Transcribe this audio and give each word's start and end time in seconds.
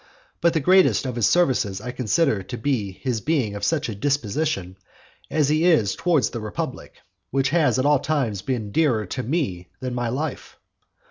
But 0.41 0.53
the 0.55 0.59
greatest 0.59 1.05
of 1.05 1.15
his 1.15 1.27
services 1.27 1.79
I 1.79 1.91
consider 1.91 2.41
to 2.41 2.57
be 2.57 2.91
his 2.93 3.21
being 3.21 3.53
of 3.53 3.63
such 3.63 3.87
a 3.87 3.93
disposition 3.93 4.77
as 5.29 5.47
he 5.49 5.63
is 5.63 5.95
towards 5.95 6.31
the 6.31 6.39
republic, 6.41 6.95
which 7.29 7.49
has 7.49 7.77
at 7.77 7.85
all 7.85 7.99
times 7.99 8.41
been 8.41 8.71
dearer 8.71 9.05
to 9.05 9.21
me 9.21 9.67
than 9.79 9.93
my 9.93 10.09
life. 10.09 10.57